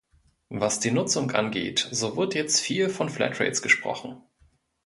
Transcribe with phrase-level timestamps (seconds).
[0.49, 4.19] Was die Nutzung angeht, so wird jetzt viel von Flatrates gesprochen.